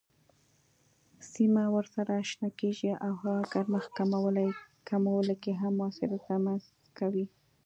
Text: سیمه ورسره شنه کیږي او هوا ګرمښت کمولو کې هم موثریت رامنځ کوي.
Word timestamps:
سیمه 1.31 1.63
ورسره 1.75 2.15
شنه 2.29 2.49
کیږي 2.59 2.91
او 3.05 3.11
هوا 3.21 3.37
ګرمښت 3.53 3.89
کمولو 4.89 5.35
کې 5.43 5.51
هم 5.61 5.73
موثریت 5.81 6.23
رامنځ 6.31 6.63
کوي. 6.97 7.25